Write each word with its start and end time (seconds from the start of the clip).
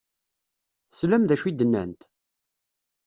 Teslam 0.89 1.23
d 1.25 1.31
acu 1.33 1.45
i 1.49 1.51
d-nnant? 1.53 2.01